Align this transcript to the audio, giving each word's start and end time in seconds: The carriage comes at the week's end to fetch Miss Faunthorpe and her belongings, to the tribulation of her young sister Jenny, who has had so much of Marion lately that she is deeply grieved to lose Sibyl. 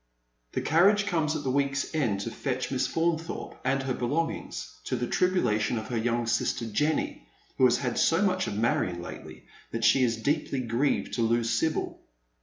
The 0.53 0.61
carriage 0.61 1.05
comes 1.05 1.35
at 1.35 1.43
the 1.43 1.51
week's 1.51 1.93
end 1.93 2.21
to 2.21 2.31
fetch 2.31 2.71
Miss 2.71 2.87
Faunthorpe 2.87 3.59
and 3.63 3.83
her 3.83 3.93
belongings, 3.93 4.79
to 4.85 4.95
the 4.95 5.05
tribulation 5.05 5.77
of 5.77 5.89
her 5.89 5.97
young 5.97 6.25
sister 6.25 6.65
Jenny, 6.65 7.27
who 7.59 7.65
has 7.65 7.77
had 7.77 7.99
so 7.99 8.23
much 8.23 8.47
of 8.47 8.57
Marion 8.57 8.99
lately 9.03 9.45
that 9.69 9.83
she 9.85 10.01
is 10.03 10.17
deeply 10.17 10.61
grieved 10.61 11.13
to 11.13 11.21
lose 11.21 11.51
Sibyl. 11.51 12.01